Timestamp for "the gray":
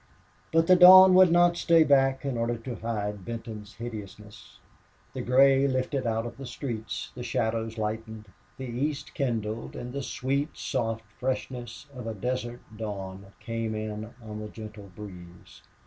5.13-5.67